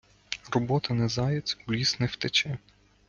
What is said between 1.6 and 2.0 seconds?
у ліс